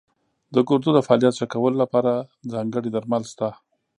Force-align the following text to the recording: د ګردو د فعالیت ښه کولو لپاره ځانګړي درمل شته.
د 0.53 0.55
ګردو 0.67 0.89
د 0.95 0.99
فعالیت 1.07 1.33
ښه 1.39 1.45
کولو 1.53 1.77
لپاره 1.83 2.11
ځانګړي 2.51 2.89
درمل 2.91 3.23
شته. 3.31 3.49